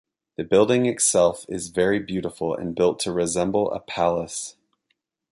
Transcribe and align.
The 0.35 0.43
building 0.43 0.87
itself 0.87 1.45
is 1.47 1.67
very 1.67 1.99
beautiful 1.99 2.55
and 2.55 2.73
built 2.73 2.97
to 3.01 3.11
resemble 3.11 3.69
a 3.71 3.79
palace. 3.79 4.55